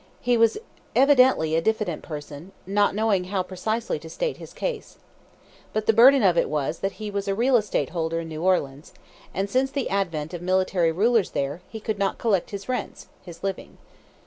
He 0.21 0.35
was 0.35 0.57
evidently 0.95 1.53
a 1.55 1.61
diffident 1.61 2.01
person, 2.01 2.53
not 2.65 2.95
knowing 2.95 3.25
how 3.25 3.43
precisely 3.43 3.99
to 3.99 4.09
state 4.09 4.37
his 4.37 4.51
case. 4.51 4.97
But 5.73 5.85
the 5.85 5.93
burden 5.93 6.23
of 6.23 6.39
it 6.39 6.49
was 6.49 6.79
that 6.79 6.93
he 6.93 7.11
was 7.11 7.27
a 7.27 7.35
real 7.35 7.55
estate 7.55 7.91
holder 7.91 8.19
in 8.21 8.27
New 8.27 8.41
Orleans, 8.41 8.95
and, 9.31 9.47
since 9.47 9.69
the 9.69 9.91
advent 9.91 10.33
of 10.33 10.41
military 10.41 10.91
rulers 10.91 11.29
there, 11.29 11.61
he 11.69 11.79
could 11.79 11.99
not 11.99 12.17
collect 12.17 12.49
his 12.49 12.67
rents, 12.67 13.09
his 13.21 13.43
living. 13.43 13.77